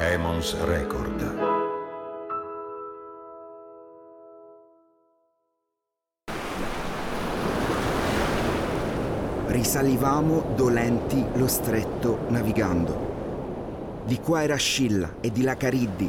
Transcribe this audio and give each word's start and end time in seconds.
Emons 0.00 0.56
Record. 0.64 1.36
Risalivamo 9.48 10.52
dolenti 10.54 11.24
lo 11.34 11.48
stretto 11.48 12.20
navigando. 12.28 14.04
Di 14.06 14.20
qua 14.20 14.44
era 14.44 14.54
Scilla 14.54 15.14
e 15.20 15.32
di 15.32 15.42
là 15.42 15.56
Cariddi, 15.56 16.08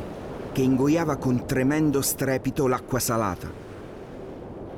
che 0.52 0.62
ingoiava 0.62 1.16
con 1.16 1.48
tremendo 1.48 2.03
strepito 2.03 2.67
l'acqua 2.67 2.99
salata. 2.99 3.52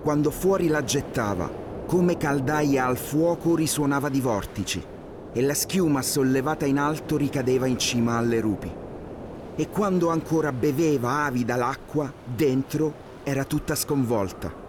Quando 0.01 0.31
fuori 0.31 0.69
la 0.69 0.85
gettava, 0.85 1.51
come 1.85 2.15
caldaia 2.15 2.85
al 2.85 2.95
fuoco 2.95 3.55
risuonava 3.55 4.07
di 4.07 4.21
vortici 4.21 4.81
e 5.33 5.41
la 5.41 5.53
schiuma 5.53 6.01
sollevata 6.01 6.65
in 6.65 6.77
alto 6.77 7.17
ricadeva 7.17 7.67
in 7.67 7.77
cima 7.77 8.15
alle 8.15 8.39
rupi. 8.39 8.80
E 9.55 9.69
quando 9.69 10.09
ancora 10.09 10.51
beveva 10.51 11.23
avida 11.23 11.55
l'acqua, 11.55 12.11
dentro 12.25 13.09
era 13.23 13.43
tutta 13.43 13.75
sconvolta 13.75 14.61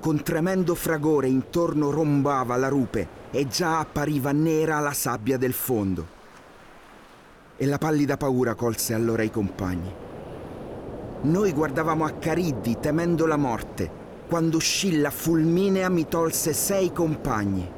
con 0.00 0.22
tremendo 0.22 0.76
fragore 0.76 1.26
intorno 1.26 1.90
rombava 1.90 2.56
la 2.56 2.68
rupe 2.68 3.16
e 3.32 3.48
già 3.48 3.80
appariva 3.80 4.30
nera 4.30 4.78
la 4.78 4.92
sabbia 4.92 5.36
del 5.36 5.52
fondo. 5.52 6.16
E 7.56 7.66
la 7.66 7.78
pallida 7.78 8.16
paura 8.16 8.54
colse 8.54 8.94
allora 8.94 9.24
i 9.24 9.30
compagni. 9.30 9.92
Noi 11.22 11.52
guardavamo 11.52 12.04
a 12.04 12.12
Cariddi 12.12 12.78
temendo 12.78 13.26
la 13.26 13.36
morte, 13.36 13.90
quando 14.28 14.60
Scilla 14.60 15.10
fulminea 15.10 15.88
mi 15.88 16.06
tolse 16.06 16.52
sei 16.52 16.92
compagni, 16.92 17.68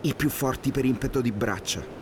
i 0.00 0.14
più 0.14 0.30
forti 0.30 0.70
per 0.70 0.86
impeto 0.86 1.20
di 1.20 1.32
braccia. 1.32 1.97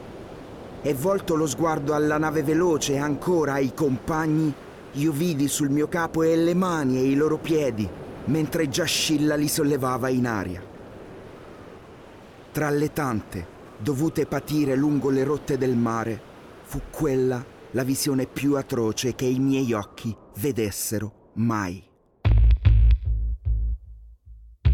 E 0.82 0.94
volto 0.94 1.34
lo 1.34 1.46
sguardo 1.46 1.94
alla 1.94 2.18
nave 2.18 2.42
veloce 2.42 2.94
e 2.94 2.98
ancora 2.98 3.54
ai 3.54 3.74
compagni, 3.74 4.52
io 4.92 5.12
vidi 5.12 5.48
sul 5.48 5.70
mio 5.70 5.88
capo 5.88 6.22
e 6.22 6.36
le 6.36 6.54
mani 6.54 6.98
e 6.98 7.04
i 7.04 7.14
loro 7.14 7.38
piedi 7.38 8.04
mentre 8.26 8.68
già 8.68 8.84
Scilla 8.84 9.34
li 9.34 9.48
sollevava 9.48 10.08
in 10.08 10.26
aria. 10.26 10.62
Tra 12.52 12.70
le 12.70 12.92
tante 12.92 13.54
dovute 13.78 14.26
patire 14.26 14.74
lungo 14.74 15.10
le 15.10 15.24
rotte 15.24 15.58
del 15.58 15.76
mare, 15.76 16.20
fu 16.62 16.80
quella 16.90 17.44
la 17.72 17.84
visione 17.84 18.26
più 18.26 18.56
atroce 18.56 19.14
che 19.14 19.26
i 19.26 19.38
miei 19.38 19.72
occhi 19.72 20.16
vedessero 20.38 21.30
mai. 21.34 21.82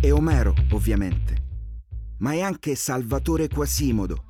E 0.00 0.10
Omero, 0.10 0.54
ovviamente, 0.72 1.36
ma 2.18 2.32
è 2.32 2.40
anche 2.40 2.74
Salvatore 2.74 3.48
Quasimodo, 3.48 4.24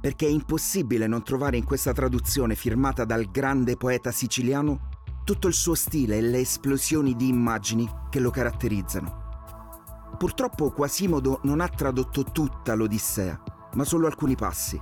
perché 0.00 0.26
è 0.26 0.30
impossibile 0.30 1.06
non 1.06 1.22
trovare 1.22 1.56
in 1.56 1.64
questa 1.64 1.92
traduzione 1.92 2.54
firmata 2.54 3.04
dal 3.04 3.30
grande 3.30 3.76
poeta 3.76 4.10
siciliano 4.10 4.88
tutto 5.24 5.48
il 5.48 5.54
suo 5.54 5.74
stile 5.74 6.16
e 6.16 6.22
le 6.22 6.38
esplosioni 6.38 7.14
di 7.14 7.28
immagini 7.28 7.88
che 8.08 8.20
lo 8.20 8.30
caratterizzano. 8.30 9.26
Purtroppo 10.16 10.70
Quasimodo 10.70 11.40
non 11.42 11.60
ha 11.60 11.68
tradotto 11.68 12.24
tutta 12.24 12.74
l'Odissea, 12.74 13.38
ma 13.74 13.84
solo 13.84 14.06
alcuni 14.06 14.36
passi. 14.36 14.80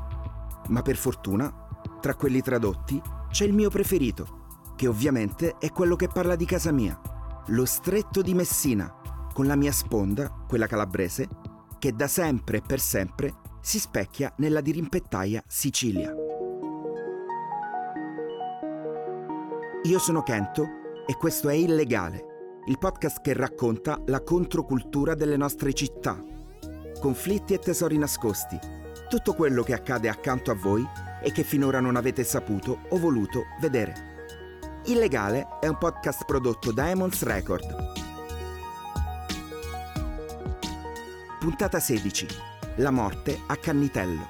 Ma 0.68 0.82
per 0.82 0.96
fortuna, 0.96 1.52
tra 2.00 2.14
quelli 2.14 2.42
tradotti, 2.42 3.02
c'è 3.28 3.44
il 3.44 3.54
mio 3.54 3.70
preferito, 3.70 4.62
che 4.76 4.86
ovviamente 4.86 5.56
è 5.58 5.70
quello 5.70 5.96
che 5.96 6.08
parla 6.08 6.36
di 6.36 6.44
casa 6.44 6.70
mia, 6.70 6.98
lo 7.48 7.64
stretto 7.64 8.22
di 8.22 8.34
Messina, 8.34 8.94
con 9.32 9.46
la 9.46 9.56
mia 9.56 9.72
sponda, 9.72 10.30
quella 10.46 10.66
calabrese, 10.66 11.28
che 11.78 11.92
da 11.92 12.06
sempre 12.06 12.58
e 12.58 12.62
per 12.62 12.80
sempre 12.80 13.34
si 13.66 13.80
specchia 13.80 14.32
nella 14.36 14.60
dirimpettaia 14.60 15.42
Sicilia. 15.44 16.14
Io 19.82 19.98
sono 19.98 20.22
Kento 20.22 20.68
e 21.04 21.16
questo 21.16 21.48
è 21.48 21.54
Illegale, 21.54 22.60
il 22.66 22.78
podcast 22.78 23.20
che 23.22 23.32
racconta 23.32 24.00
la 24.06 24.22
controcultura 24.22 25.16
delle 25.16 25.36
nostre 25.36 25.72
città. 25.72 26.16
Conflitti 27.00 27.54
e 27.54 27.58
tesori 27.58 27.98
nascosti. 27.98 28.56
Tutto 29.08 29.34
quello 29.34 29.64
che 29.64 29.74
accade 29.74 30.08
accanto 30.08 30.52
a 30.52 30.54
voi 30.54 30.86
e 31.20 31.32
che 31.32 31.42
finora 31.42 31.80
non 31.80 31.96
avete 31.96 32.22
saputo 32.22 32.82
o 32.90 32.98
voluto 32.98 33.46
vedere. 33.60 33.94
Illegale 34.84 35.58
è 35.60 35.66
un 35.66 35.76
podcast 35.76 36.24
prodotto 36.24 36.70
da 36.70 36.88
Emons 36.88 37.20
Record. 37.24 37.64
Puntata 41.40 41.80
16. 41.80 42.54
La 42.78 42.90
morte 42.90 43.40
a 43.46 43.56
Cannitello. 43.56 44.26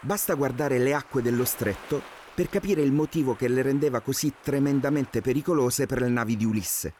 Basta 0.00 0.34
guardare 0.34 0.76
le 0.76 0.92
acque 0.92 1.22
dello 1.22 1.46
stretto 1.46 2.02
per 2.34 2.50
capire 2.50 2.82
il 2.82 2.92
motivo 2.92 3.34
che 3.34 3.48
le 3.48 3.62
rendeva 3.62 4.00
così 4.00 4.34
tremendamente 4.42 5.22
pericolose 5.22 5.86
per 5.86 6.02
le 6.02 6.08
navi 6.08 6.36
di 6.36 6.44
Ulisse. 6.44 6.92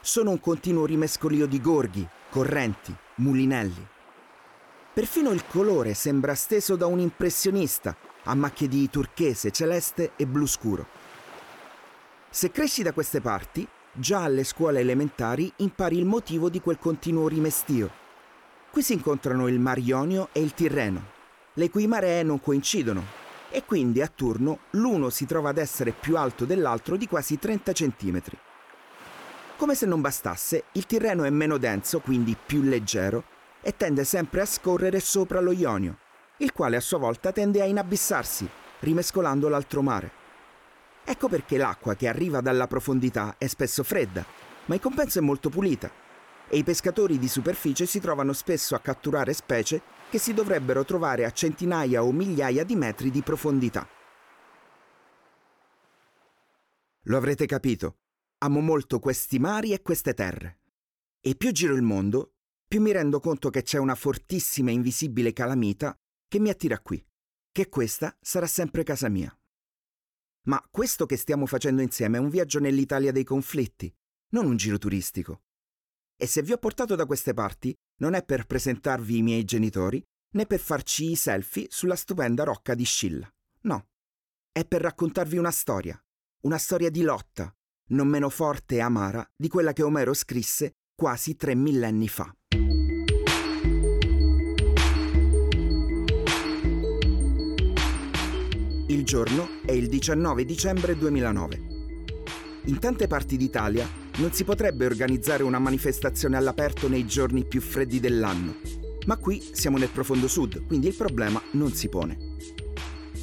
Sono 0.00 0.30
un 0.30 0.40
continuo 0.40 0.86
rimescolio 0.86 1.46
di 1.46 1.60
gorghi, 1.60 2.04
correnti, 2.30 2.92
mulinelli. 3.16 3.86
Perfino 4.92 5.30
il 5.30 5.46
colore 5.46 5.94
sembra 5.94 6.34
steso 6.34 6.74
da 6.74 6.86
un 6.86 6.98
impressionista, 6.98 7.96
a 8.24 8.34
macchie 8.34 8.68
di 8.68 8.88
turchese, 8.88 9.50
celeste 9.50 10.12
e 10.16 10.26
blu 10.26 10.46
scuro. 10.46 10.86
Se 12.30 12.50
cresci 12.50 12.82
da 12.82 12.92
queste 12.92 13.20
parti, 13.20 13.66
già 13.92 14.22
alle 14.22 14.44
scuole 14.44 14.80
elementari 14.80 15.52
impari 15.56 15.98
il 15.98 16.06
motivo 16.06 16.48
di 16.48 16.60
quel 16.60 16.78
continuo 16.78 17.28
rimestio. 17.28 17.90
Qui 18.70 18.82
si 18.82 18.94
incontrano 18.94 19.48
il 19.48 19.60
Mar 19.60 19.78
Ionio 19.78 20.28
e 20.32 20.40
il 20.40 20.54
Tirreno, 20.54 21.04
le 21.54 21.70
cui 21.70 21.86
maree 21.86 22.22
non 22.22 22.40
coincidono 22.40 23.20
e 23.52 23.64
quindi 23.64 24.00
a 24.00 24.08
turno 24.08 24.60
l'uno 24.70 25.10
si 25.10 25.26
trova 25.26 25.50
ad 25.50 25.58
essere 25.58 25.92
più 25.92 26.16
alto 26.16 26.46
dell'altro 26.46 26.96
di 26.96 27.06
quasi 27.06 27.38
30 27.38 27.72
cm. 27.72 28.22
Come 29.56 29.74
se 29.74 29.86
non 29.86 30.00
bastasse, 30.00 30.64
il 30.72 30.86
Tirreno 30.86 31.24
è 31.24 31.30
meno 31.30 31.58
denso, 31.58 32.00
quindi 32.00 32.34
più 32.34 32.62
leggero, 32.62 33.24
e 33.60 33.76
tende 33.76 34.04
sempre 34.04 34.40
a 34.40 34.46
scorrere 34.46 34.98
sopra 34.98 35.40
lo 35.40 35.52
Ionio, 35.52 35.98
il 36.38 36.52
quale 36.52 36.76
a 36.76 36.80
sua 36.80 36.98
volta 36.98 37.32
tende 37.32 37.60
a 37.60 37.66
inabissarsi, 37.66 38.48
rimescolando 38.80 39.48
l'altro 39.48 39.82
mare. 39.82 40.10
Ecco 41.04 41.28
perché 41.28 41.56
l'acqua 41.56 41.94
che 41.94 42.08
arriva 42.08 42.40
dalla 42.40 42.66
profondità 42.66 43.36
è 43.38 43.46
spesso 43.46 43.82
fredda, 43.82 44.24
ma 44.66 44.74
in 44.74 44.80
compenso 44.80 45.18
è 45.18 45.22
molto 45.22 45.50
pulita, 45.50 45.90
e 46.48 46.58
i 46.58 46.64
pescatori 46.64 47.18
di 47.18 47.28
superficie 47.28 47.86
si 47.86 48.00
trovano 48.00 48.32
spesso 48.32 48.74
a 48.74 48.80
catturare 48.80 49.32
specie 49.32 49.82
che 50.10 50.18
si 50.18 50.34
dovrebbero 50.34 50.84
trovare 50.84 51.24
a 51.24 51.30
centinaia 51.30 52.02
o 52.02 52.12
migliaia 52.12 52.64
di 52.64 52.76
metri 52.76 53.10
di 53.10 53.22
profondità. 53.22 53.88
Lo 57.06 57.16
avrete 57.16 57.46
capito, 57.46 57.96
amo 58.38 58.60
molto 58.60 58.98
questi 58.98 59.38
mari 59.38 59.72
e 59.72 59.82
queste 59.82 60.14
terre. 60.14 60.60
E 61.20 61.34
più 61.34 61.52
giro 61.52 61.74
il 61.74 61.82
mondo, 61.82 62.34
più 62.68 62.80
mi 62.80 62.92
rendo 62.92 63.18
conto 63.20 63.50
che 63.50 63.62
c'è 63.62 63.78
una 63.78 63.94
fortissima 63.94 64.70
e 64.70 64.74
invisibile 64.74 65.32
calamita 65.32 65.96
che 66.32 66.38
mi 66.38 66.48
attira 66.48 66.80
qui, 66.80 67.06
che 67.50 67.68
questa 67.68 68.16
sarà 68.18 68.46
sempre 68.46 68.84
casa 68.84 69.10
mia. 69.10 69.38
Ma 70.46 70.66
questo 70.70 71.04
che 71.04 71.18
stiamo 71.18 71.44
facendo 71.44 71.82
insieme 71.82 72.16
è 72.16 72.20
un 72.20 72.30
viaggio 72.30 72.58
nell'Italia 72.58 73.12
dei 73.12 73.22
conflitti, 73.22 73.94
non 74.30 74.46
un 74.46 74.56
giro 74.56 74.78
turistico. 74.78 75.42
E 76.16 76.26
se 76.26 76.40
vi 76.40 76.52
ho 76.52 76.56
portato 76.56 76.94
da 76.94 77.04
queste 77.04 77.34
parti, 77.34 77.76
non 77.96 78.14
è 78.14 78.24
per 78.24 78.46
presentarvi 78.46 79.18
i 79.18 79.22
miei 79.22 79.44
genitori, 79.44 80.02
né 80.30 80.46
per 80.46 80.58
farci 80.58 81.10
i 81.10 81.16
selfie 81.16 81.66
sulla 81.68 81.96
stupenda 81.96 82.44
rocca 82.44 82.74
di 82.74 82.84
Scilla. 82.84 83.30
No. 83.64 83.88
È 84.50 84.64
per 84.64 84.80
raccontarvi 84.80 85.36
una 85.36 85.50
storia. 85.50 86.02
Una 86.46 86.56
storia 86.56 86.88
di 86.88 87.02
lotta, 87.02 87.54
non 87.88 88.08
meno 88.08 88.30
forte 88.30 88.76
e 88.76 88.80
amara 88.80 89.30
di 89.36 89.48
quella 89.48 89.74
che 89.74 89.82
Omero 89.82 90.14
scrisse 90.14 90.76
quasi 90.94 91.36
tre 91.36 91.54
millenni 91.54 92.08
fa. 92.08 92.34
Il 98.92 99.04
giorno 99.04 99.48
è 99.64 99.72
il 99.72 99.88
19 99.88 100.44
dicembre 100.44 100.98
2009. 100.98 101.62
In 102.64 102.78
tante 102.78 103.06
parti 103.06 103.38
d'Italia 103.38 103.88
non 104.18 104.32
si 104.32 104.44
potrebbe 104.44 104.84
organizzare 104.84 105.42
una 105.42 105.58
manifestazione 105.58 106.36
all'aperto 106.36 106.90
nei 106.90 107.06
giorni 107.06 107.46
più 107.46 107.62
freddi 107.62 108.00
dell'anno, 108.00 108.56
ma 109.06 109.16
qui 109.16 109.42
siamo 109.52 109.78
nel 109.78 109.88
profondo 109.88 110.28
sud, 110.28 110.66
quindi 110.66 110.88
il 110.88 110.94
problema 110.94 111.40
non 111.52 111.72
si 111.72 111.88
pone. 111.88 112.18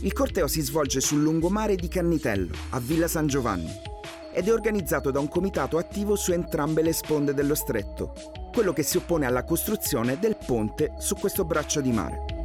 Il 0.02 0.12
corteo 0.12 0.48
si 0.48 0.62
svolge 0.62 1.02
sul 1.02 1.22
lungomare 1.22 1.76
di 1.76 1.88
Cannitello, 1.88 2.56
a 2.72 2.80
Villa 2.80 3.08
San 3.08 3.28
Giovanni, 3.28 3.70
ed 4.34 4.48
è 4.48 4.52
organizzato 4.52 5.12
da 5.12 5.20
un 5.20 5.28
comitato 5.28 5.78
attivo 5.78 6.16
su 6.16 6.32
entrambe 6.32 6.82
le 6.82 6.94
sponde 6.94 7.36
dello 7.36 7.54
stretto, 7.54 8.14
quello 8.52 8.74
che 8.74 8.82
si 8.82 8.98
oppone 8.98 9.28
alla 9.28 9.44
costruzione 9.44 10.18
del 10.18 10.36
ponte 10.44 10.96
su 10.98 11.14
questo 11.14 11.46
braccio 11.46 11.80
di 11.80 11.92
mare. 11.92 12.39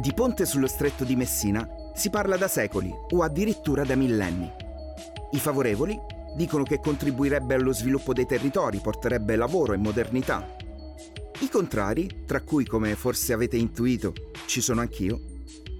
Di 0.00 0.14
ponte 0.14 0.46
sullo 0.46 0.66
stretto 0.66 1.04
di 1.04 1.14
Messina 1.14 1.68
si 1.94 2.08
parla 2.08 2.38
da 2.38 2.48
secoli 2.48 2.90
o 3.10 3.22
addirittura 3.22 3.84
da 3.84 3.96
millenni. 3.96 4.50
I 5.32 5.38
favorevoli 5.38 5.94
dicono 6.34 6.62
che 6.62 6.80
contribuirebbe 6.80 7.52
allo 7.52 7.74
sviluppo 7.74 8.14
dei 8.14 8.24
territori, 8.24 8.78
porterebbe 8.78 9.36
lavoro 9.36 9.74
e 9.74 9.76
modernità. 9.76 10.56
I 11.40 11.50
contrari, 11.50 12.24
tra 12.24 12.40
cui 12.40 12.64
come 12.64 12.96
forse 12.96 13.34
avete 13.34 13.58
intuito 13.58 14.14
ci 14.46 14.62
sono 14.62 14.80
anch'io, 14.80 15.20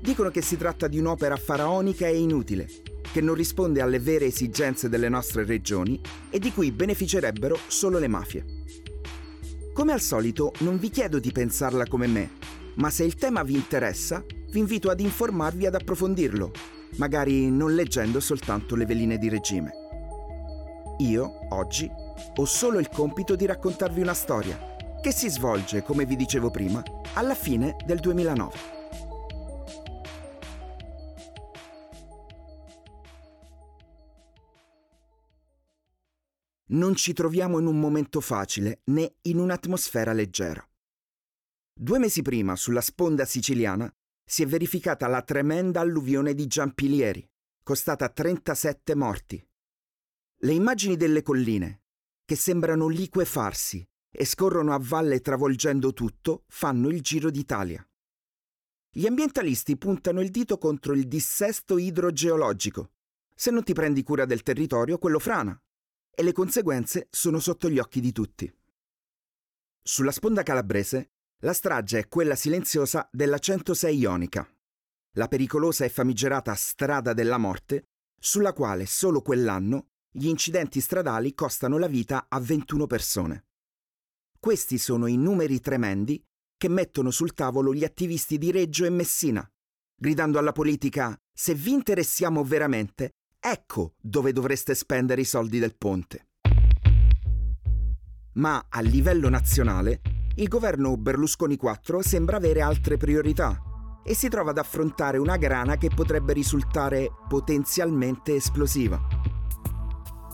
dicono 0.03 0.29
che 0.29 0.43
si 0.43 0.59
tratta 0.59 0.87
di 0.87 0.99
un'opera 0.99 1.37
faraonica 1.37 2.07
e 2.07 2.19
inutile, 2.19 2.69
che 3.11 3.23
non 3.23 3.35
risponde 3.35 3.81
alle 3.81 4.01
vere 4.01 4.27
esigenze 4.27 4.91
delle 4.91 5.09
nostre 5.09 5.47
regioni 5.47 5.99
e 6.29 6.39
di 6.39 6.53
cui 6.53 6.73
beneficerebbero 6.73 7.59
solo 7.69 7.99
le 7.99 8.09
mafie. 8.09 8.45
Come 9.73 9.93
al 9.95 10.01
solito 10.03 10.53
non 10.59 10.79
vi 10.79 10.91
chiedo 10.91 11.19
di 11.19 11.33
pensarla 11.33 11.87
come 11.87 12.07
me, 12.07 12.59
ma 12.81 12.89
se 12.91 13.05
il 13.05 13.15
tema 13.15 13.43
vi 13.43 13.55
interessa, 13.55 14.25
vi 14.51 14.59
invito 14.59 14.91
ad 14.91 15.01
informarvi 15.01 15.67
ad 15.67 15.75
approfondirlo, 15.75 16.51
magari 16.97 17.51
non 17.51 17.75
leggendo 17.75 18.21
soltanto 18.21 18.75
le 18.75 18.87
veline 18.87 19.19
di 19.19 19.29
regime. 19.29 19.73
Io, 20.99 21.47
oggi, 21.51 21.89
ho 22.37 22.45
solo 22.47 22.79
il 22.79 22.89
compito 22.89 23.37
di 23.37 23.45
raccontarvi 23.45 24.01
una 24.01 24.15
storia, 24.15 24.59
che 25.03 25.13
si 25.13 25.29
svolge, 25.29 25.83
come 25.83 26.07
vi 26.07 26.17
dicevo 26.17 26.51
prima, 26.51 26.83
alla 27.15 27.35
fine 27.35 27.77
del 27.85 28.01
2009. 28.01 28.79
non 36.73 36.95
ci 36.95 37.13
troviamo 37.13 37.59
in 37.59 37.67
un 37.67 37.81
momento 37.81 38.21
facile 38.21 38.83
né 38.85 39.15
in 39.23 39.41
un'atmosfera 39.41 40.13
leggera. 40.13 40.65
Due 41.73 41.99
mesi 41.99 42.23
prima, 42.23 42.57
sulla 42.57 42.81
sponda 42.81 43.25
siciliana, 43.25 43.93
si 44.25 44.43
è 44.43 44.47
verificata 44.47 45.07
la 45.07 45.23
tremenda 45.23 45.81
alluvione 45.81 46.35
di 46.35 46.47
Giampilieri, 46.47 47.29
costata 47.63 48.09
37 48.09 48.95
morti. 48.95 49.45
Le 50.43 50.53
immagini 50.53 50.97
delle 50.97 51.23
colline, 51.23 51.83
che 52.25 52.37
sembrano 52.37 52.89
liquefarsi 52.89 53.87
e 54.11 54.25
scorrono 54.25 54.73
a 54.73 54.79
valle 54.81 55.21
travolgendo 55.21 55.93
tutto, 55.93 56.45
fanno 56.49 56.89
il 56.89 57.01
giro 57.01 57.31
d'Italia. 57.31 57.85
Gli 58.93 59.07
ambientalisti 59.07 59.77
puntano 59.77 60.21
il 60.21 60.31
dito 60.31 60.59
contro 60.59 60.95
il 60.95 61.07
dissesto 61.07 61.79
idrogeologico. 61.79 62.93
Se 63.35 63.51
non 63.51 63.63
ti 63.63 63.73
prendi 63.73 64.03
cura 64.03 64.25
del 64.25 64.43
territorio, 64.43 64.99
quello 64.99 65.19
frana 65.19 65.61
e 66.13 66.23
le 66.23 66.33
conseguenze 66.33 67.09
sono 67.11 67.39
sotto 67.39 67.71
gli 67.71 67.79
occhi 67.79 68.01
di 68.01 68.13
tutti. 68.13 68.53
Sulla 69.83 70.13
sponda 70.13 70.43
calabrese, 70.43 71.13
la 71.41 71.53
strage 71.53 71.99
è 71.99 72.09
quella 72.09 72.35
silenziosa 72.35 73.09
della 73.13 73.39
106 73.39 73.97
Ionica, 73.97 74.49
la 75.15 75.29
pericolosa 75.29 75.85
e 75.85 75.89
famigerata 75.89 76.55
strada 76.55 77.13
della 77.13 77.39
morte, 77.39 77.85
sulla 78.19 78.53
quale 78.53 78.87
solo 78.87 79.23
quell'anno 79.23 79.89
gli 80.11 80.27
incidenti 80.27 80.81
stradali 80.81 81.35
costano 81.35 81.79
la 81.79 81.87
vita 81.87 82.27
a 82.29 82.41
21 82.41 82.87
persone. 82.87 83.45
Questi 84.39 84.79
sono 84.79 85.07
i 85.07 85.17
numeri 85.17 85.61
tremendi 85.61 86.23
che 86.57 86.69
mettono 86.69 87.11
sul 87.11 87.35
tavolo 87.35 87.75
gli 87.75 87.85
attivisti 87.85 88.39
di 88.39 88.51
Reggio 88.51 88.85
e 88.85 88.91
Messina, 88.91 89.49
gridando 89.95 90.39
alla 90.39 90.53
politica 90.53 91.17
se 91.33 91.55
vi 91.55 91.73
interessiamo 91.73 92.45
veramente, 92.45 93.13
Ecco 93.43 93.95
dove 93.99 94.35
dovreste 94.35 94.75
spendere 94.75 95.23
i 95.23 95.25
soldi 95.25 95.59
del 95.59 95.75
ponte. 95.75 96.27
Ma 98.35 98.67
a 98.69 98.81
livello 98.83 99.31
nazionale, 99.31 100.03
il 100.37 100.49
governo 100.49 100.97
Berlusconi 100.97 101.57
4 101.57 102.03
sembra 102.03 102.37
avere 102.37 102.61
altre 102.61 102.97
priorità 102.97 103.61
e 104.03 104.15
si 104.15 104.29
trova 104.29 104.51
ad 104.51 104.59
affrontare 104.59 105.19
una 105.19 105.37
grana 105.37 105.77
che 105.77 105.91
potrebbe 105.95 106.33
risultare 106.33 107.11
potenzialmente 107.29 108.35
esplosiva. 108.35 108.99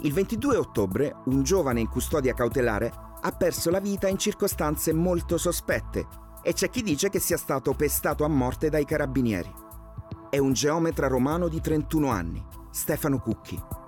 Il 0.02 0.12
22 0.12 0.56
ottobre 0.56 1.16
un 1.26 1.43
giovane 1.43 1.81
in 1.81 1.88
custodia 1.88 2.34
cautelare 2.34 2.93
ha 3.20 3.32
perso 3.32 3.70
la 3.70 3.81
vita 3.81 4.06
in 4.06 4.19
circostanze 4.19 4.93
molto 4.93 5.38
sospette 5.38 6.06
e 6.43 6.52
c'è 6.52 6.70
chi 6.70 6.82
dice 6.82 7.08
che 7.08 7.19
sia 7.19 7.38
stato 7.38 7.72
pestato 7.72 8.25
a 8.25 8.28
morte 8.28 8.69
dai 8.69 8.84
carabinieri. 8.84 9.52
È 10.31 10.38
un 10.38 10.52
geometra 10.52 11.08
romano 11.08 11.48
di 11.48 11.60
31 11.60 12.08
anni 12.10 12.44
Stefano 12.70 13.19
Cucchi. 13.19 13.85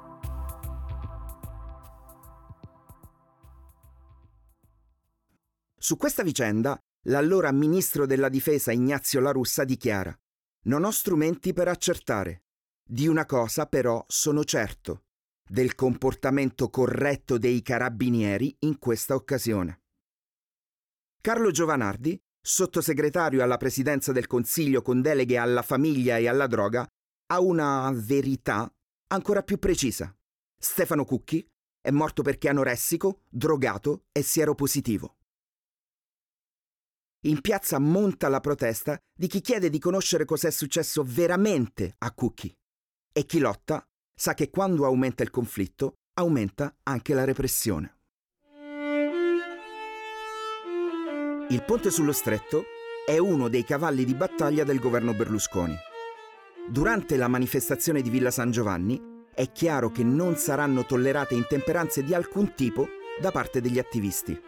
Su 5.80 5.96
questa 5.96 6.25
vicenda, 6.25 6.76
l'allora 7.06 7.52
ministro 7.52 8.04
della 8.04 8.28
difesa 8.28 8.72
Ignazio 8.72 9.20
La 9.20 9.30
Russa 9.30 9.62
dichiara 9.62 10.16
Non 10.64 10.82
ho 10.82 10.90
strumenti 10.90 11.52
per 11.52 11.69
accertare. 11.69 12.42
Di 12.84 13.06
una 13.06 13.26
cosa 13.26 13.66
però 13.66 14.04
sono 14.08 14.42
certo, 14.42 15.04
del 15.48 15.76
comportamento 15.76 16.69
corretto 16.69 17.38
dei 17.38 17.62
carabinieri 17.62 18.56
in 18.60 18.78
questa 18.80 19.14
occasione. 19.14 19.82
Carlo 21.20 21.52
Giovanardi, 21.52 22.20
sottosegretario 22.40 23.42
alla 23.42 23.56
presidenza 23.56 24.10
del 24.10 24.26
Consiglio 24.26 24.82
con 24.82 25.00
deleghe 25.00 25.36
alla 25.36 25.62
famiglia 25.62 26.16
e 26.16 26.26
alla 26.26 26.48
droga, 26.48 26.84
ha 27.31 27.40
una 27.40 27.92
verità 27.94 28.69
ancora 29.08 29.42
più 29.42 29.58
precisa. 29.58 30.12
Stefano 30.58 31.04
Cucchi 31.04 31.46
è 31.81 31.90
morto 31.90 32.22
perché 32.22 32.48
anoressico, 32.48 33.22
drogato 33.28 34.06
e 34.10 34.22
sieropositivo. 34.22 35.18
In 37.23 37.41
piazza 37.41 37.81
monta 37.81 38.29
la 38.29 38.38
protesta 38.38 38.97
di 39.12 39.26
chi 39.26 39.41
chiede 39.41 39.70
di 39.70 39.81
conoscere 39.81 40.25
cos'è 40.25 40.53
successo 40.53 41.03
veramente 41.05 41.97
a 41.99 42.12
Cucchi. 42.12 42.55
E 43.12 43.26
chi 43.26 43.41
lotta 43.41 43.82
sa 44.15 44.35
che 44.35 44.50
quando 44.50 44.85
aumenta 44.85 45.25
il 45.25 45.31
conflitto, 45.31 45.94
aumenta 46.15 46.73
anche 46.85 47.15
la 47.15 47.25
repressione. 47.25 47.97
Il 51.50 51.65
ponte 51.67 51.91
sullo 51.91 52.12
stretto 52.12 52.65
è 53.05 53.19
uno 53.19 53.49
dei 53.49 53.65
cavalli 53.65 54.05
di 54.05 54.15
battaglia 54.15 54.62
del 54.62 54.79
governo 54.79 55.12
Berlusconi. 55.12 55.75
Durante 56.69 57.17
la 57.17 57.26
manifestazione 57.26 58.00
di 58.00 58.11
Villa 58.11 58.31
San 58.31 58.53
Giovanni 58.53 59.25
è 59.35 59.50
chiaro 59.50 59.91
che 59.91 60.05
non 60.05 60.37
saranno 60.37 60.85
tollerate 60.85 61.35
intemperanze 61.35 62.05
di 62.05 62.15
alcun 62.15 62.55
tipo 62.55 62.87
da 63.20 63.32
parte 63.32 63.61
degli 63.61 63.81
attivisti. 63.81 64.41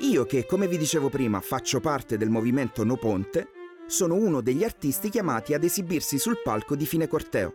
Io 0.00 0.26
che, 0.26 0.44
come 0.44 0.66
vi 0.66 0.76
dicevo 0.76 1.08
prima, 1.08 1.40
faccio 1.40 1.78
parte 1.78 2.16
del 2.16 2.28
movimento 2.28 2.84
No 2.84 2.96
Ponte, 2.96 3.48
sono 3.86 4.14
uno 4.14 4.40
degli 4.40 4.64
artisti 4.64 5.08
chiamati 5.08 5.54
ad 5.54 5.62
esibirsi 5.62 6.18
sul 6.18 6.40
palco 6.42 6.74
di 6.74 6.84
fine 6.84 7.06
corteo. 7.06 7.54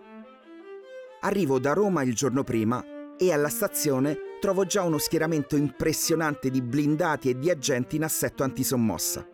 Arrivo 1.21 1.59
da 1.59 1.73
Roma 1.73 2.01
il 2.03 2.15
giorno 2.15 2.43
prima 2.43 2.81
e 3.17 3.33
alla 3.33 3.49
stazione 3.49 4.37
trovo 4.39 4.65
già 4.65 4.83
uno 4.83 4.97
schieramento 4.97 5.57
impressionante 5.57 6.49
di 6.49 6.61
blindati 6.61 7.29
e 7.29 7.37
di 7.37 7.49
agenti 7.49 7.97
in 7.97 8.05
assetto 8.05 8.43
antisommossa. 8.43 9.27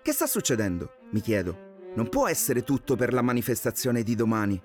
Che 0.00 0.12
sta 0.12 0.26
succedendo? 0.26 0.92
mi 1.10 1.20
chiedo. 1.20 1.66
Non 1.96 2.08
può 2.08 2.28
essere 2.28 2.62
tutto 2.62 2.94
per 2.94 3.12
la 3.12 3.22
manifestazione 3.22 4.04
di 4.04 4.14
domani. 4.14 4.62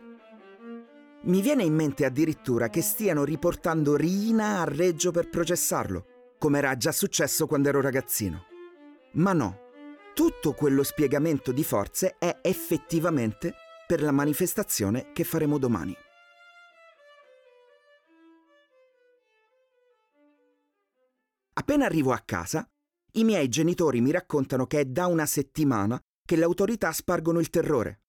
Mi 1.23 1.41
viene 1.41 1.63
in 1.63 1.73
mente 1.73 2.05
addirittura 2.05 2.69
che 2.69 2.81
stiano 2.81 3.23
riportando 3.23 3.95
Rina 3.95 4.59
a 4.59 4.65
Reggio 4.65 5.09
per 5.11 5.29
processarlo, 5.29 6.05
come 6.43 6.57
era 6.57 6.75
già 6.75 6.91
successo 6.91 7.47
quando 7.47 7.69
ero 7.69 7.79
ragazzino. 7.79 8.47
Ma 9.13 9.31
no, 9.31 9.59
tutto 10.13 10.51
quello 10.51 10.83
spiegamento 10.83 11.53
di 11.53 11.63
forze 11.63 12.17
è 12.17 12.39
effettivamente 12.41 13.53
per 13.87 14.01
la 14.01 14.11
manifestazione 14.11 15.13
che 15.13 15.23
faremo 15.23 15.57
domani. 15.57 15.95
Appena 21.53 21.85
arrivo 21.85 22.11
a 22.11 22.21
casa, 22.25 22.69
i 23.13 23.23
miei 23.23 23.47
genitori 23.47 24.01
mi 24.01 24.11
raccontano 24.11 24.67
che 24.67 24.81
è 24.81 24.85
da 24.85 25.05
una 25.05 25.25
settimana 25.25 25.97
che 26.25 26.35
le 26.35 26.43
autorità 26.43 26.91
spargono 26.91 27.39
il 27.39 27.49
terrore. 27.49 28.01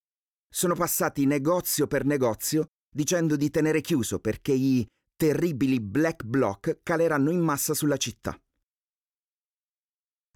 Sono 0.49 0.75
passati 0.75 1.25
negozio 1.25 1.87
per 1.87 2.05
negozio 2.05 2.67
dicendo 2.93 3.37
di 3.37 3.49
tenere 3.51 3.81
chiuso 3.81 4.19
perché 4.19 4.51
i 4.51 4.85
terribili 5.25 5.81
black 5.81 6.23
bloc 6.23 6.81
caleranno 6.83 7.31
in 7.31 7.41
massa 7.41 7.73
sulla 7.73 7.97
città. 7.97 8.39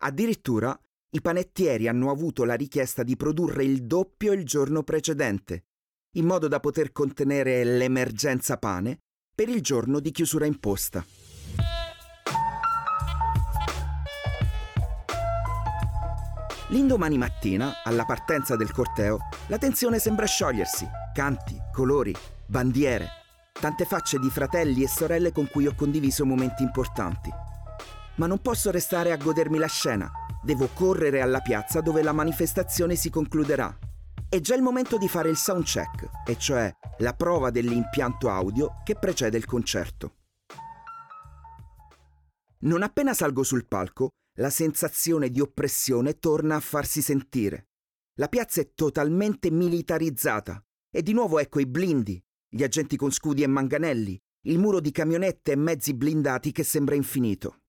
Addirittura 0.01 0.79
i 1.11 1.21
panettieri 1.21 1.89
hanno 1.89 2.11
avuto 2.11 2.45
la 2.45 2.55
richiesta 2.55 3.03
di 3.03 3.15
produrre 3.15 3.65
il 3.65 3.85
doppio 3.85 4.33
il 4.33 4.47
giorno 4.47 4.83
precedente, 4.85 5.65
in 6.13 6.25
modo 6.25 6.49
da 6.49 6.59
poter 6.59 6.91
contenere 6.93 7.65
l'emergenza 7.65 8.57
pane 8.57 9.01
per 9.35 9.51
il 9.51 9.61
giorno 9.61 10.01
di 10.01 10.11
chiusura 10.11 10.47
imposta. 10.47 11.05
L'indomani 16.71 17.19
mattina, 17.19 17.83
alla 17.85 18.07
partenza 18.07 18.57
del 18.57 18.73
corteo, 18.73 19.19
la 19.49 19.59
tensione 19.59 19.99
sembra 19.99 20.25
sciogliersi. 20.25 20.87
Canti, 21.13 21.59
colori, 21.73 22.15
bandiere, 22.47 23.09
tante 23.61 23.85
facce 23.85 24.19
di 24.19 24.31
fratelli 24.31 24.83
e 24.83 24.89
sorelle 24.89 25.33
con 25.33 25.49
cui 25.51 25.67
ho 25.67 25.75
condiviso 25.75 26.25
momenti 26.25 26.63
importanti. 26.63 27.31
Ma 28.17 28.27
non 28.27 28.41
posso 28.41 28.71
restare 28.71 29.13
a 29.13 29.17
godermi 29.17 29.59
la 29.59 29.67
scena. 29.67 30.11
Devo 30.43 30.69
correre 30.73 31.21
alla 31.21 31.41
piazza 31.41 31.81
dove 31.81 32.03
la 32.03 32.13
manifestazione 32.13 32.95
si 32.95 33.11
concluderà. 33.11 33.77
è 34.31 34.41
già 34.41 34.55
il 34.55 34.63
momento 34.63 34.99
di 34.99 35.09
fare 35.09 35.31
il 35.31 35.37
sound 35.37 35.65
check, 35.65 36.07
e 36.27 36.37
cioè 36.37 36.71
la 36.99 37.15
prova 37.15 37.51
dell'impianto 37.51 38.29
audio 38.29 38.83
che 38.85 38.95
precede 38.95 39.39
il 39.39 39.47
concerto. 39.47 40.17
Non 42.61 42.83
appena 42.83 43.15
salgo 43.15 43.43
sul 43.43 43.67
palco, 43.67 44.11
la 44.39 44.51
sensazione 44.51 45.31
di 45.31 45.41
oppressione 45.41 46.19
torna 46.19 46.57
a 46.57 46.61
farsi 46.61 47.01
sentire. 47.01 47.69
La 48.17 48.29
piazza 48.29 48.61
è 48.61 48.73
totalmente 48.75 49.51
militarizzata 49.51 50.63
e 50.91 51.03
di 51.03 51.13
nuovo 51.13 51.39
ecco 51.39 51.61
i 51.61 51.67
blindi, 51.67 52.21
gli 52.49 52.63
agenti 52.63 52.97
con 52.97 53.11
scudi 53.11 53.43
e 53.43 53.47
manganelli, 53.47 54.19
il 54.47 54.59
muro 54.59 54.81
di 54.81 54.91
camionette 54.91 55.53
e 55.53 55.57
mezzi 55.57 55.95
blindati 55.95 56.53
che 56.53 56.63
sembra 56.63 56.95
infinito. 56.95 57.61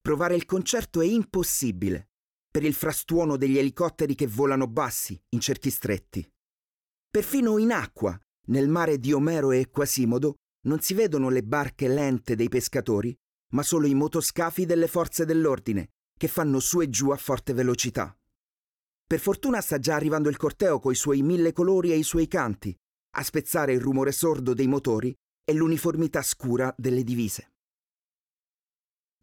Provare 0.00 0.34
il 0.34 0.44
concerto 0.44 1.00
è 1.00 1.06
impossibile 1.06 2.08
per 2.54 2.64
il 2.64 2.74
frastuono 2.74 3.36
degli 3.36 3.58
elicotteri 3.58 4.14
che 4.14 4.26
volano 4.26 4.68
bassi 4.68 5.20
in 5.30 5.40
cerchi 5.40 5.70
stretti. 5.70 6.24
Perfino 7.10 7.58
in 7.58 7.72
acqua, 7.72 8.16
nel 8.46 8.68
mare 8.68 8.98
di 8.98 9.12
Omero 9.12 9.50
e 9.50 9.70
Quasimodo, 9.70 10.34
non 10.66 10.80
si 10.80 10.94
vedono 10.94 11.30
le 11.30 11.42
barche 11.42 11.88
lente 11.88 12.36
dei 12.36 12.48
pescatori, 12.48 13.14
ma 13.52 13.62
solo 13.62 13.86
i 13.86 13.94
motoscafi 13.94 14.66
delle 14.66 14.86
forze 14.86 15.24
dell'ordine, 15.24 15.88
che 16.16 16.28
fanno 16.28 16.60
su 16.60 16.80
e 16.80 16.88
giù 16.88 17.10
a 17.10 17.16
forte 17.16 17.52
velocità. 17.52 18.16
Per 19.06 19.20
fortuna 19.20 19.60
sta 19.60 19.78
già 19.78 19.96
arrivando 19.96 20.28
il 20.28 20.36
corteo 20.36 20.78
coi 20.78 20.94
suoi 20.94 21.22
mille 21.22 21.52
colori 21.52 21.92
e 21.92 21.96
i 21.96 22.02
suoi 22.02 22.26
canti, 22.26 22.74
a 23.14 23.22
spezzare 23.22 23.72
il 23.72 23.80
rumore 23.80 24.12
sordo 24.12 24.54
dei 24.54 24.66
motori 24.66 25.14
e 25.44 25.52
l'uniformità 25.52 26.22
scura 26.22 26.74
delle 26.76 27.04
divise. 27.04 27.52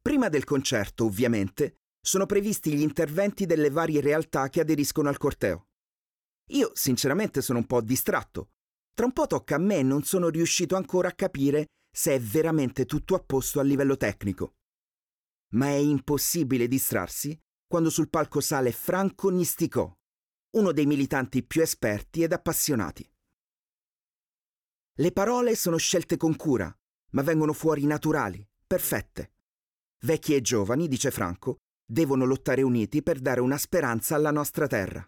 Prima 0.02 0.30
del 0.30 0.44
concerto, 0.44 1.06
ovviamente, 1.06 1.76
sono 2.04 2.26
previsti 2.26 2.74
gli 2.74 2.82
interventi 2.82 3.46
delle 3.46 3.70
varie 3.70 4.02
realtà 4.02 4.50
che 4.50 4.62
aderiscono 4.62 5.10
al 5.10 5.18
corteo. 5.18 5.68
Io 6.52 6.72
sinceramente 6.74 7.42
sono 7.42 7.60
un 7.60 7.68
po' 7.68 7.82
distratto. 7.82 8.50
Tra 8.94 9.06
un 9.06 9.14
po' 9.14 9.28
tocca 9.28 9.56
a 9.56 9.60
me 9.60 9.78
e 9.78 9.84
non 9.84 10.04
sono 10.04 10.30
riuscito 10.30 10.76
ancora 10.76 11.10
a 11.10 11.14
capire 11.14 11.68
se 11.96 12.16
è 12.16 12.20
veramente 12.20 12.86
tutto 12.86 13.16
a 13.16 13.20
posto 13.20 13.60
a 13.60 13.64
livello 13.64 13.98
tecnico. 13.98 14.56
Ma 15.54 15.68
è 15.68 15.76
impossibile 15.76 16.68
distrarsi 16.68 17.38
quando 17.68 17.90
sul 17.90 18.10
palco 18.10 18.42
sale 18.42 18.72
Franco 18.72 19.30
Nisticò, 19.30 19.92
uno 20.58 20.72
dei 20.72 20.86
militanti 20.86 21.44
più 21.44 21.62
esperti 21.62 22.24
ed 22.24 22.34
appassionati. 22.34 23.10
Le 24.96 25.12
parole 25.12 25.56
sono 25.56 25.78
scelte 25.78 26.18
con 26.18 26.36
cura, 26.36 26.74
ma 27.12 27.22
vengono 27.22 27.54
fuori 27.54 27.86
naturali, 27.86 28.46
perfette. 28.68 29.34
Vecchi 30.04 30.36
e 30.36 30.42
giovani, 30.42 30.88
dice 30.88 31.12
Franco, 31.12 31.58
devono 31.86 32.26
lottare 32.26 32.62
uniti 32.62 33.02
per 33.02 33.20
dare 33.20 33.40
una 33.40 33.58
speranza 33.58 34.16
alla 34.16 34.32
nostra 34.32 34.68
terra. 34.68 35.06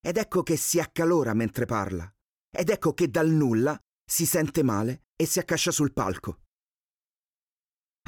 Ed 0.00 0.16
ecco 0.16 0.42
che 0.42 0.56
si 0.56 0.78
accalora 0.78 1.34
mentre 1.34 1.64
parla, 1.64 2.10
ed 2.50 2.70
ecco 2.70 2.92
che 2.92 3.08
dal 3.08 3.28
nulla 3.28 3.78
si 4.04 4.24
sente 4.24 4.62
male 4.62 5.06
e 5.16 5.26
si 5.26 5.38
accascia 5.38 5.70
sul 5.70 5.92
palco. 5.92 6.42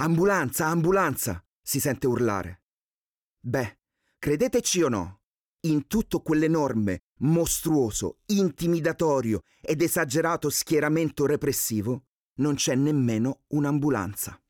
Ambulanza, 0.01 0.67
ambulanza! 0.67 1.43
si 1.61 1.81
sente 1.81 2.07
urlare. 2.07 2.63
Beh, 3.41 3.81
credeteci 4.19 4.83
o 4.83 4.89
no, 4.89 5.18
in 5.63 5.87
tutto 5.87 6.21
quell'enorme, 6.21 7.03
mostruoso, 7.19 8.19
intimidatorio 8.27 9.43
ed 9.61 9.83
esagerato 9.83 10.51
schieramento 10.51 11.27
repressivo 11.27 12.05
non 12.37 12.55
c'è 12.55 12.75
nemmeno 12.75 13.41
un'ambulanza. 13.49 14.41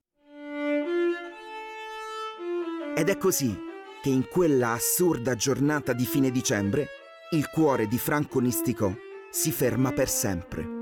Ed 2.94 3.08
è 3.08 3.16
così 3.16 3.56
che 4.02 4.10
in 4.10 4.28
quella 4.28 4.72
assurda 4.72 5.34
giornata 5.34 5.92
di 5.92 6.04
fine 6.04 6.30
dicembre 6.30 6.88
il 7.30 7.48
cuore 7.48 7.86
di 7.86 7.98
Franco 7.98 8.40
Nisticò 8.40 8.92
si 9.30 9.52
ferma 9.52 9.92
per 9.92 10.08
sempre. 10.08 10.76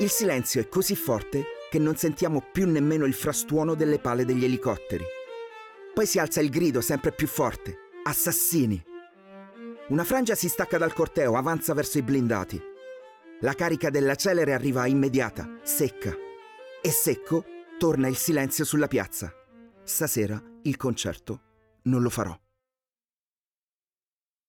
Il 0.00 0.08
silenzio 0.08 0.60
è 0.60 0.68
così 0.68 0.94
forte 0.94 1.44
che 1.70 1.78
non 1.78 1.96
sentiamo 1.96 2.42
più 2.52 2.66
nemmeno 2.66 3.04
il 3.04 3.14
frastuono 3.14 3.74
delle 3.74 3.98
pale 3.98 4.24
degli 4.24 4.44
elicotteri. 4.44 5.04
Poi 5.98 6.06
si 6.06 6.20
alza 6.20 6.40
il 6.40 6.48
grido 6.48 6.80
sempre 6.80 7.10
più 7.10 7.26
forte. 7.26 7.76
Assassini! 8.04 8.80
Una 9.88 10.04
frangia 10.04 10.36
si 10.36 10.48
stacca 10.48 10.78
dal 10.78 10.92
corteo, 10.92 11.36
avanza 11.36 11.74
verso 11.74 11.98
i 11.98 12.02
blindati. 12.02 12.62
La 13.40 13.52
carica 13.54 13.90
della 13.90 14.14
celere 14.14 14.52
arriva 14.52 14.86
immediata, 14.86 15.58
secca. 15.64 16.14
E 16.80 16.90
secco 16.92 17.44
torna 17.78 18.06
il 18.06 18.14
silenzio 18.14 18.64
sulla 18.64 18.86
piazza. 18.86 19.32
Stasera 19.82 20.40
il 20.62 20.76
concerto 20.76 21.42
non 21.86 22.00
lo 22.00 22.10
farò. 22.10 22.40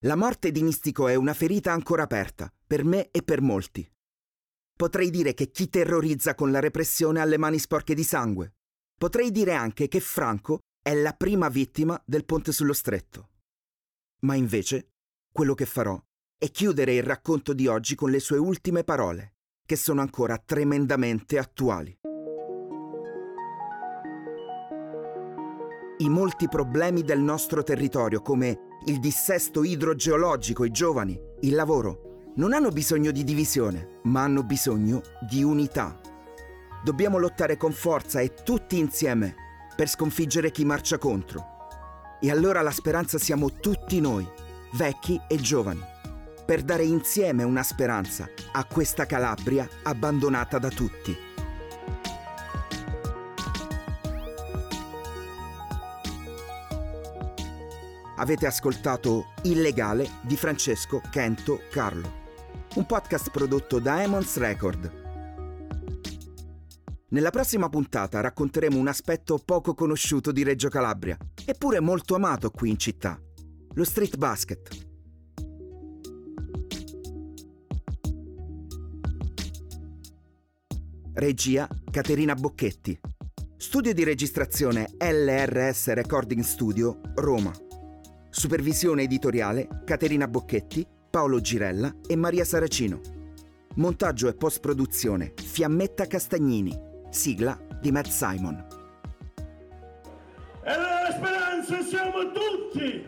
La 0.01 0.15
morte 0.15 0.51
di 0.51 0.62
Nistico 0.62 1.08
è 1.08 1.15
una 1.15 1.34
ferita 1.34 1.72
ancora 1.72 2.03
aperta, 2.03 2.53
per 2.68 2.84
me 2.84 3.10
e 3.10 3.24
per 3.24 3.41
molti. 3.41 3.91
Potrei 4.77 5.10
dire 5.10 5.34
che 5.34 5.50
chi 5.50 5.68
terrorizza 5.68 6.36
con 6.36 6.51
la 6.51 6.60
repressione 6.60 7.20
ha 7.20 7.25
le 7.25 7.39
mani 7.39 7.58
sporche 7.58 7.96
di 7.96 8.03
sangue. 8.03 8.53
Potrei 8.96 9.32
dire 9.32 9.56
anche 9.56 9.88
che 9.88 10.00
Franco 10.00 10.60
è 10.82 10.94
la 10.94 11.14
prima 11.14 11.50
vittima 11.50 12.02
del 12.06 12.26
ponte 12.26 12.52
sullo 12.52 12.74
stretto. 12.74 13.30
Ma 14.22 14.36
invece, 14.36 14.94
quello 15.32 15.54
che 15.54 15.66
farò 15.66 16.02
è 16.38 16.50
chiudere 16.52 16.96
il 16.96 17.04
racconto 17.04 17.54
di 17.54 17.68
oggi 17.68 17.96
con 17.96 18.10
le 18.10 18.20
sue 18.20 18.38
ultime 18.38 18.84
parole, 18.84 19.36
che 19.66 19.76
sono 19.76 20.02
ancora 20.02 20.38
tremendamente 20.38 21.38
attuali. 21.38 21.98
i 26.02 26.10
molti 26.10 26.48
problemi 26.48 27.04
del 27.04 27.20
nostro 27.20 27.62
territorio, 27.62 28.22
come 28.22 28.78
il 28.86 29.00
dissesto 29.00 29.66
idrogeologico, 29.66 30.64
i 30.64 30.72
giovani, 30.72 31.20
il 31.42 31.54
lavoro, 31.54 32.32
non 32.36 32.54
hanno 32.54 32.70
bisogno 32.70 33.12
di 33.12 33.26
divisione, 33.26 34.00
ma 34.04 34.24
hanno 34.24 34.44
bisogno 34.44 35.02
di 35.28 35.44
unità. 35.44 36.00
Dobbiamo 36.86 37.18
lottare 37.18 37.58
con 37.58 37.74
forza 37.74 38.22
e 38.22 38.34
tutti 38.34 38.78
insieme 38.78 39.49
per 39.80 39.88
sconfiggere 39.88 40.52
chi 40.52 40.66
marcia 40.66 40.98
contro. 40.98 42.18
E 42.20 42.30
allora 42.30 42.62
la 42.62 42.70
speranza 42.70 43.18
siamo 43.18 43.50
tutti 43.62 44.02
noi, 44.02 44.30
vecchi 44.74 45.18
e 45.26 45.38
giovani, 45.38 45.80
per 46.46 46.64
dare 46.64 46.84
insieme 46.84 47.44
una 47.44 47.64
speranza 47.64 48.28
a 48.52 48.66
questa 48.66 49.06
Calabria 49.06 49.66
abbandonata 49.84 50.60
da 50.60 50.68
tutti. 50.68 51.18
Avete 58.18 58.48
ascoltato 58.48 59.28
Illegale 59.44 60.10
di 60.24 60.36
Francesco 60.36 61.02
Kento 61.10 61.62
Carlo, 61.72 62.12
un 62.76 62.86
podcast 62.86 63.32
prodotto 63.32 63.80
da 63.80 64.04
Emons 64.04 64.36
Record. 64.36 65.09
Nella 67.12 67.32
prossima 67.32 67.70
puntata 67.70 68.22
racconteremo 68.22 68.78
un 68.78 68.88
aspetto 68.88 69.39
poco 69.44 69.74
conosciuto 69.74 70.32
di 70.32 70.44
Reggio 70.44 70.70
Calabria, 70.70 71.18
eppure 71.44 71.80
molto 71.80 72.13
amato 72.13 72.51
qui 72.51 72.70
in 72.70 72.78
città, 72.78 73.20
lo 73.74 73.84
street 73.84 74.16
basket. 74.18 74.88
Regia 81.13 81.68
Caterina 81.89 82.36
Bocchetti. 82.36 83.00
Studio 83.58 83.92
di 83.92 84.04
registrazione 84.04 84.92
LRS 85.00 85.94
Recording 85.94 86.44
Studio, 86.44 87.01
Roma. 87.16 87.51
Supervisione 88.30 89.01
editoriale 89.01 89.68
Caterina 89.84 90.28
Bocchetti, 90.28 90.86
Paolo 91.10 91.42
Girella 91.42 91.92
e 92.08 92.16
Maria 92.16 92.46
Saracino. 92.46 93.01
Montaggio 93.78 94.28
e 94.28 94.36
post-produzione 94.36 95.34
Fiammetta 95.36 96.06
Castagnini. 96.06 96.88
Sigla 97.10 97.58
di 97.80 97.92
Matt 97.92 98.08
Simon. 98.08 98.66
E 100.63 100.75
la 100.75 101.12
speranza 101.12 101.82
siamo 101.82 102.32
tutti, 102.32 103.08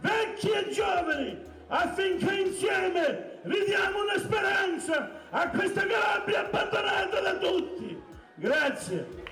vecchi 0.00 0.48
e 0.50 0.70
giovani, 0.70 1.38
affinché 1.68 2.34
insieme 2.34 3.40
ridiamo 3.42 4.02
una 4.02 4.18
speranza 4.18 5.10
a 5.30 5.48
questa 5.48 5.86
Calabria 5.86 6.46
abbandonata 6.46 7.20
da 7.20 7.36
tutti. 7.38 8.02
Grazie. 8.36 9.28